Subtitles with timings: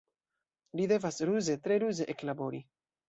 [0.79, 2.63] Li devas ruze, tre ruze eklabori.